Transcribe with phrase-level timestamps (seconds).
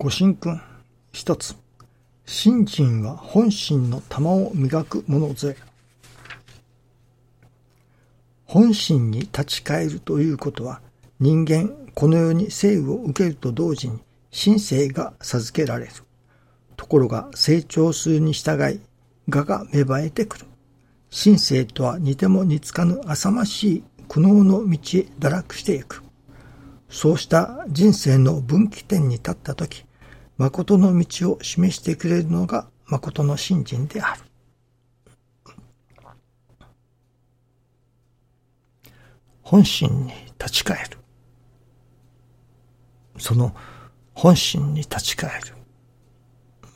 [0.00, 0.60] ご神君
[1.10, 1.56] 一つ。
[2.24, 5.56] 信心は本心の玉を磨くものぜ。
[8.44, 10.80] 本心に立ち返るということは、
[11.18, 13.98] 人間この世に生を受けると同時に
[14.32, 15.92] 神性が授けられる。
[16.76, 18.80] ところが成長するに従い、
[19.28, 20.46] 我が芽生えてくる。
[21.10, 26.04] 神性とは似ても似つかぬ浅ましい苦悩の道へ堕落していく。
[26.88, 29.87] そうした人生の分岐点に立ったとき、
[30.38, 34.20] 誠の道を示してくれるのが誠の信心である。
[39.42, 40.98] 本心に立ち返る。
[43.18, 43.52] その
[44.14, 45.54] 本心に立ち返る。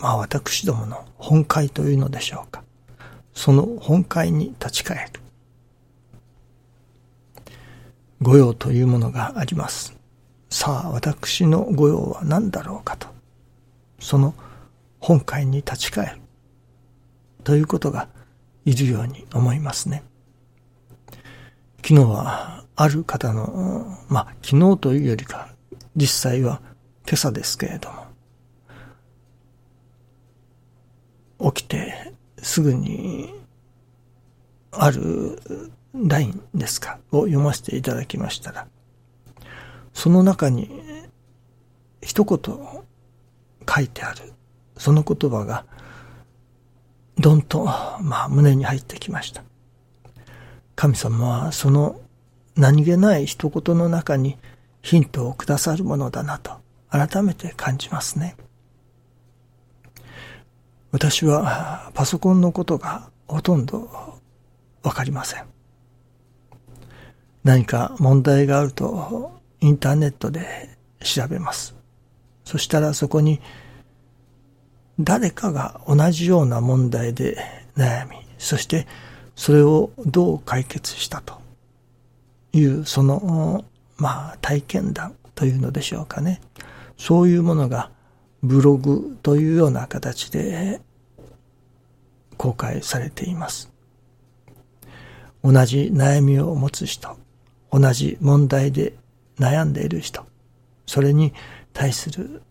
[0.00, 2.64] まあ私どもの本会というのでしょうか。
[3.32, 5.20] その本会に立ち返る。
[8.20, 9.96] 御用というものがあります。
[10.50, 13.21] さあ私の御用は何だろうかと。
[14.12, 14.34] その
[15.00, 16.20] 本会に立ち返る
[17.44, 18.10] ということが
[18.66, 20.02] いるように思いますね。
[21.78, 25.48] 昨日はある方の、まあ昨日というよりか
[25.96, 26.60] 実際は
[27.06, 27.88] 今朝ですけれど
[31.38, 33.32] も起きてすぐに
[34.72, 35.40] ある
[35.94, 38.66] ラインですかを読ませていただきましたら
[39.94, 40.68] その中に
[42.02, 42.38] 一言
[43.68, 44.32] 書いてある、
[44.76, 45.64] その言葉が、
[47.18, 49.42] どんと、まあ、胸に入ってきました。
[50.74, 52.00] 神様はその
[52.56, 54.38] 何気ない一言の中に
[54.82, 56.52] ヒントをくださるものだなと
[56.90, 58.36] 改めて感じますね。
[60.90, 63.88] 私はパソコンのことがほとんど
[64.82, 65.44] わかりません。
[67.44, 71.74] 何か問題があるとインターネットで調べます。
[72.44, 73.40] そしたらそこに
[75.00, 77.36] 誰かが同じような問題で
[77.76, 78.86] 悩み、そして
[79.34, 81.40] それをどう解決したと
[82.52, 83.64] いうその、
[83.96, 86.40] まあ体験談というのでしょうかね。
[86.98, 87.90] そういうものが
[88.42, 90.80] ブログというような形で
[92.36, 93.70] 公開されています。
[95.42, 97.16] 同じ悩みを持つ人、
[97.72, 98.94] 同じ問題で
[99.38, 100.24] 悩んでいる人、
[100.86, 101.32] それに
[101.72, 102.42] 対する、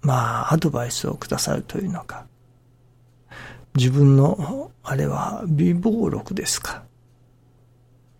[0.00, 2.26] まあ、アドバイスをくださるというのか、
[3.76, 6.84] 自分の、あれは、微暴録ですか。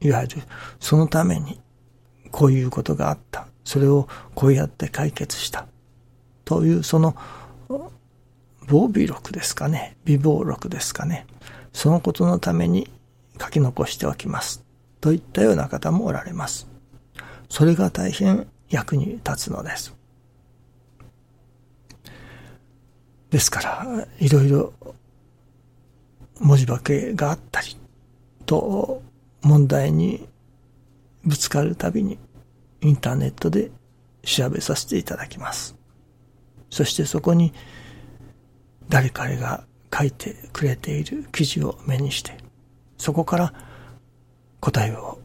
[0.01, 0.43] いわゆる、
[0.81, 1.61] そのために、
[2.31, 3.47] こういうことがあった。
[3.65, 5.67] それをこうやって解決した。
[6.45, 7.17] という、その、
[8.67, 9.97] 防備録ですかね。
[10.05, 11.27] 微暴録ですかね。
[11.73, 12.91] そのことのために
[13.41, 14.65] 書き残しておきます。
[15.01, 16.67] といったような方もおられます。
[17.49, 19.95] それが大変役に立つのです。
[23.35, 24.73] ですから、いろいろ
[26.39, 27.77] 文字化けがあったり
[28.47, 29.03] と
[29.43, 30.29] 問題に
[31.25, 32.17] ぶつかるたびに
[32.81, 33.73] インターネットで
[34.23, 35.75] 調べさせていただきます。
[36.71, 37.53] そしてそこに
[38.89, 42.37] 誰彼が書いてくれている記事を目にして、
[42.99, 43.53] そこから
[44.61, 45.19] 答えを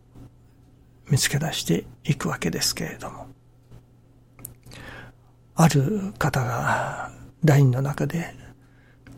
[1.12, 3.28] 見つけ出していくわけですけれども、
[5.54, 8.36] ある方が LINE の中で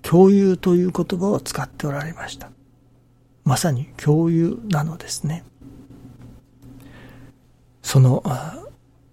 [0.02, 2.50] 共有という言葉を使っておられました。
[3.44, 5.44] まさに共有なのですね。
[7.82, 8.24] その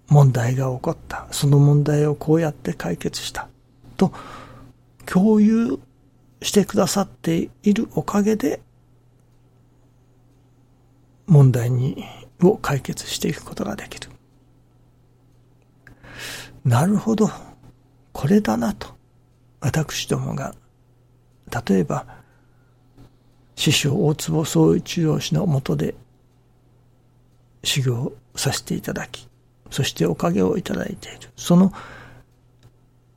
[0.09, 1.27] 問題が起こった。
[1.31, 3.49] その問題をこうやって解決した。
[3.97, 4.13] と
[5.07, 5.79] 共有
[6.43, 8.61] してくださっているおかげで
[11.27, 12.05] 問題に
[12.43, 14.11] を解決していくことができる。
[16.65, 17.31] なるほど。
[18.13, 18.98] これだなと。
[19.61, 20.55] 私どもが、
[21.67, 22.07] 例えば、
[23.57, 25.95] 師匠大坪総一郎氏のもとで
[27.65, 29.29] 修行させていただき、
[29.71, 31.31] そしておかげをいただいている。
[31.37, 31.73] その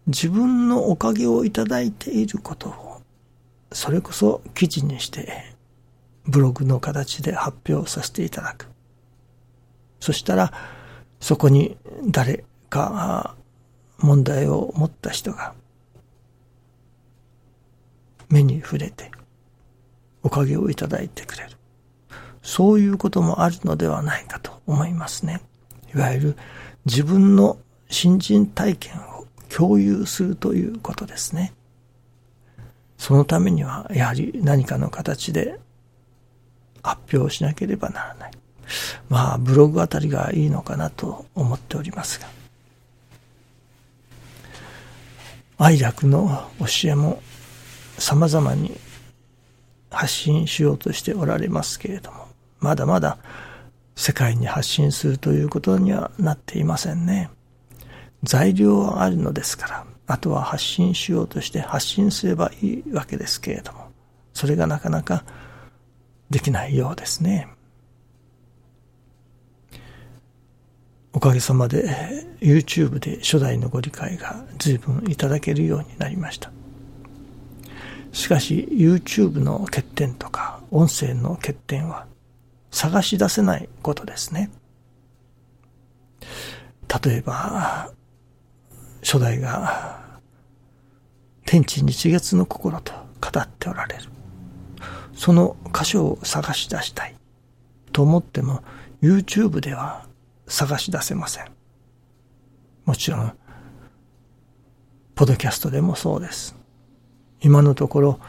[0.07, 3.01] 自分のおかげをいただいていることを、
[3.71, 5.53] それこそ記事にして、
[6.25, 8.67] ブログの形で発表させていただく。
[9.99, 10.51] そしたら、
[11.19, 11.77] そこに
[12.07, 13.35] 誰か
[13.99, 15.53] 問題を持った人が
[18.31, 19.11] 目に触れて、
[20.23, 21.51] おかげをいただいてくれる。
[22.41, 25.41] そういうこともあるのではないかと思いますね。
[25.93, 26.37] いわゆる
[26.85, 27.57] 自分の
[27.89, 31.53] 新人体験を共有するということですね。
[32.97, 35.59] そのためには、やはり何かの形で
[36.83, 38.31] 発表しなければならない。
[39.09, 42.27] まあ、ブログあたりがいいのかなと思っておりますが。
[45.57, 47.21] 愛楽の教えも
[48.01, 48.77] 様々に
[49.89, 52.27] 発信しようとしておられますけれども、
[52.59, 53.17] まだまだ
[53.95, 57.29] 世界に発信するということにはなっていませんね。
[58.23, 63.91] 材料はあるのですから、あとは発信しようとして発信すればいいわけですけれども、
[64.33, 65.23] それがなかなか
[66.29, 67.47] できないようですね。
[71.13, 76.51] おかげさまで YouTube で初代のご理解が随分いただけるようになりました。
[78.11, 82.07] しかし YouTube の欠点とか音声の欠点は
[82.69, 84.49] 探し出せないことですね。
[87.03, 87.91] 例えば、
[89.01, 90.19] 初代が
[91.45, 94.03] 天地日月の心と語っておられる。
[95.13, 97.15] その箇所を探し出したい
[97.91, 98.63] と思っても
[99.01, 100.07] YouTube では
[100.47, 101.45] 探し出せません。
[102.85, 103.33] もちろん、
[105.15, 106.60] ポドキャストでもそうです。
[107.41, 108.19] 今のところ、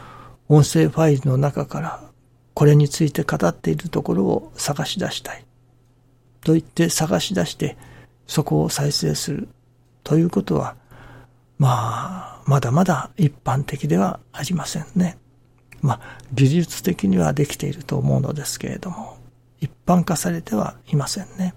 [0.48, 2.10] 音声ファイルの中から
[2.54, 5.44] これについて語っているところを探し出したい。
[6.42, 7.76] と言って探し出して
[8.26, 9.48] そこを再生する
[10.02, 10.76] ということは、
[11.58, 15.18] まあ、まだまだ一般的ではありませんね。
[15.80, 16.00] まあ、
[16.32, 19.18] 技術的にはできていると思うのですけれども、
[19.60, 21.54] 一般化されてはいませんね。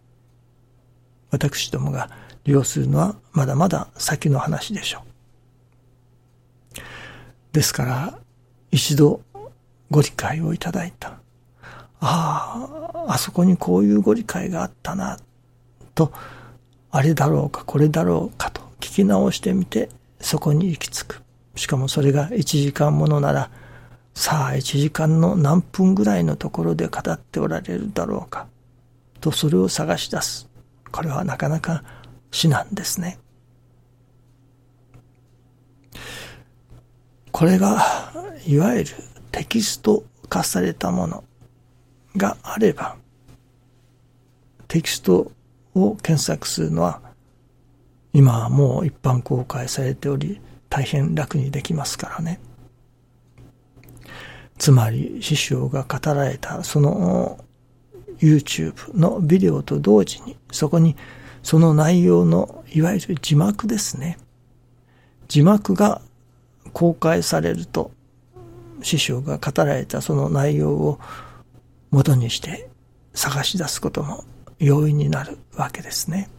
[1.31, 2.09] 私どもが
[2.43, 5.14] 利用するのはまだまだ先の話でしょう。
[7.55, 8.19] ですから、
[8.69, 9.21] 一度
[9.89, 11.13] ご理解をいただいた。
[12.01, 12.67] あ
[13.07, 15.17] あ、あそこにこういうご理解があったな、
[15.93, 16.11] と、
[16.91, 19.87] あれだろうか、これだろうかと聞き直してみて、
[20.19, 21.23] そこに行き着く。
[21.55, 23.49] しかもそれが1時間ものなら、
[24.13, 28.47] さあ1時間の何分ぐらいのところで語っておられるだろうか、
[29.21, 30.49] とそれを探し出す。
[30.91, 31.85] これはなかなか
[32.31, 33.17] 至難ですね。
[37.35, 38.13] これが、
[38.47, 38.91] いわゆる
[39.33, 41.25] テキスト化されたもの
[42.15, 42.95] があれば、
[44.69, 45.33] テキスト
[45.73, 47.01] を検索するのは、
[48.13, 50.39] 今はもう一般公開されており、
[50.69, 52.39] 大変楽にできますからね。
[54.57, 57.37] つまり、師匠が語られたその
[58.19, 60.95] YouTube のビデオと同時に、そこに
[61.43, 64.19] その内容のいわゆる字幕ですね。
[65.27, 66.01] 字幕が
[66.75, 67.91] 公開されると、
[68.81, 70.99] 師匠が語られたその内容を
[71.89, 72.69] 元にして
[73.13, 74.25] 探し出すことも
[74.59, 76.29] 容易になるわけですね。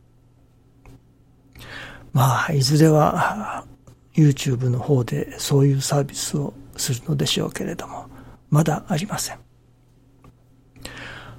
[2.13, 3.65] まあ、いずれは
[4.13, 8.07] YouTube の方でそういうサービスをするのでしょうけれども、
[8.51, 9.39] まだありません。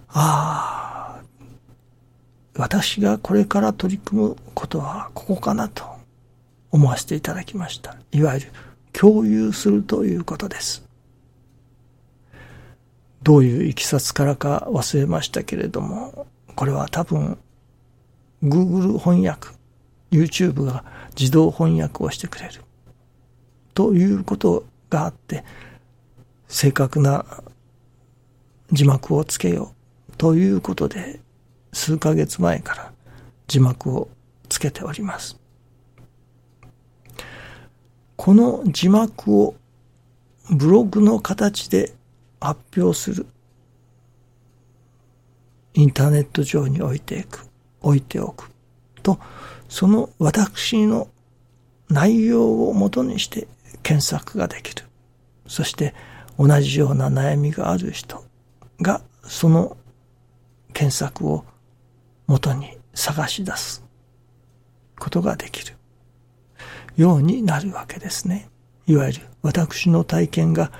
[0.07, 1.21] ああ、
[2.55, 5.83] 私がこれから取り組むことはここかなと
[6.71, 7.95] 思わせていただきました。
[8.11, 8.51] いわゆる
[8.99, 10.83] 共有するということです。
[13.21, 17.37] どういういきさつからか忘れましたけれども、これは多分、
[18.43, 19.49] Google 翻訳、
[20.09, 20.83] YouTube が
[21.15, 22.63] 自動翻訳をしてくれる。
[23.75, 25.43] ということがあって、
[26.47, 27.23] 正確な
[28.71, 29.75] 字幕をつけよ
[30.09, 31.19] うということで、
[31.71, 32.91] 数ヶ月前から
[33.45, 34.09] 字幕を
[34.49, 35.37] つけております。
[38.17, 39.55] この字幕を
[40.49, 41.93] ブログの形で
[42.41, 43.25] 発表する。
[45.75, 47.47] インターネット上に置いていく。
[47.81, 48.51] 置いておく。
[49.03, 49.19] と、
[49.69, 51.07] その私の
[51.89, 53.47] 内容をもとにして
[53.83, 54.83] 検索ができる。
[55.47, 55.93] そして
[56.37, 58.23] 同じような悩みがある人
[58.81, 59.77] がその
[60.73, 61.45] 検索を
[62.27, 63.83] もとに探し出す
[64.99, 65.76] ことができる
[66.97, 68.49] ようになるわけですね。
[68.87, 70.71] いわゆる私の体験が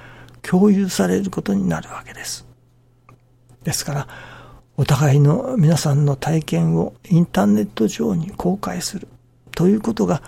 [0.41, 2.45] 共有されることになるわけです。
[3.63, 4.07] ですから、
[4.77, 9.07] お互いの皆さんの体験をインターネット上に公開する
[9.51, 10.21] ということが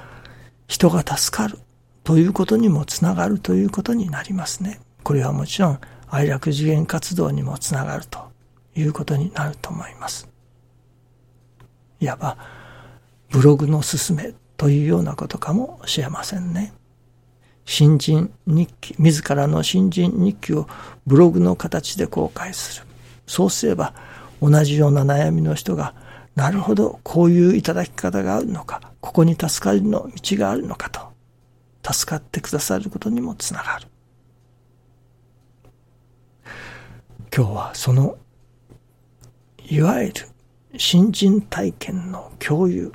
[0.68, 1.60] 人が助かる
[2.04, 4.80] ということにもつながるということになりますね。
[5.04, 5.80] これはもちろん
[6.10, 8.32] 愛楽次元活動にもつながると
[8.76, 10.28] いうことになると思います。
[12.00, 12.38] いわば
[13.30, 16.74] ブログの勧めというようなことかもしれませんね。
[17.64, 20.68] 新人日記、自らの新人日記を
[21.08, 22.86] ブログの形で公開する。
[23.26, 23.94] そうすれば、
[24.42, 25.96] 同じような悩みの人が、
[26.36, 33.88] なるほど、こういういただき方があるのか、ここに助かりの道があるのかと、助かってくださることにもつながる。
[37.34, 38.18] 今日はその、
[39.70, 40.14] いわゆる
[40.78, 42.92] 新人体験の共有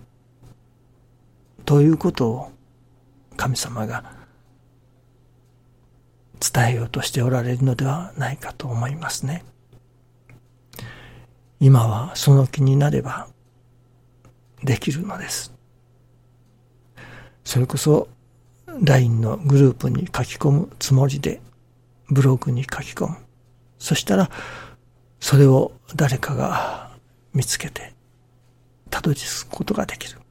[1.64, 2.52] ということを
[3.36, 4.04] 神様が
[6.40, 9.44] 伝えようとしておられるのではないかと思いますね。
[11.60, 13.28] 今はその気になれば
[14.62, 15.54] できるのです。
[17.44, 18.08] それこそ
[18.82, 21.40] LINE のグループに書き込むつもりで
[22.10, 23.16] ブログに書き込む。
[23.78, 24.30] そしたら
[25.20, 26.90] それを誰かが
[27.32, 27.94] 見つけて
[28.90, 30.23] たどり着くことができる。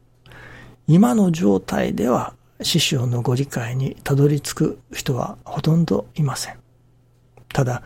[0.88, 6.60] 今の状態では師匠のご理解にたどり着く人はほとんどいません。
[7.50, 7.84] ただ、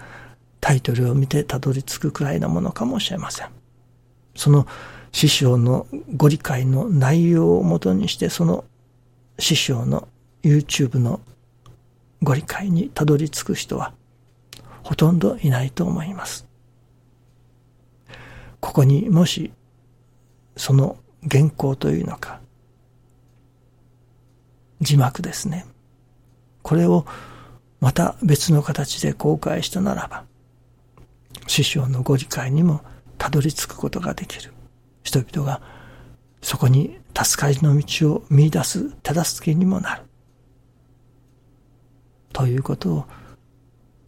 [0.60, 3.50] タイトルを見てたどり着くくらいなものかもしれません。
[4.36, 4.68] その
[5.12, 8.66] 師匠のご理解の内容をもとにして、その
[9.40, 10.08] 師匠の
[10.44, 11.22] YouTube の
[12.24, 13.94] ご理解にたどり着く人は
[14.84, 16.48] ほとんどいないと思います。
[18.60, 19.52] ここにもし
[20.56, 20.98] その
[21.30, 22.42] 原稿というのか
[24.88, 25.66] 字幕ですね。
[26.62, 27.06] これを
[27.82, 30.24] また別の形で公開したならば、
[31.46, 32.80] 師匠のご理解にも
[33.18, 34.54] たどり着くことができる。
[35.04, 35.62] 人々が
[36.42, 40.04] そこに助かりの道を見出す手助けにもなる。
[42.32, 43.06] ということを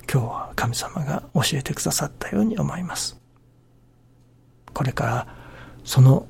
[0.10, 3.20] 今日は神様が教えてくださったように思います。
[4.74, 5.28] これから
[5.84, 6.26] その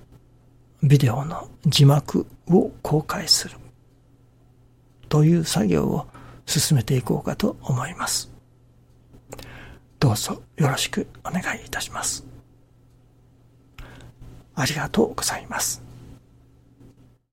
[0.81, 3.58] ビデオの字幕を公開する。
[5.09, 6.07] という作業を
[6.45, 8.31] 進めていこうかと思います。
[9.99, 12.25] どうぞよろしくお願いいたします。
[14.55, 15.88] ありがとうございます。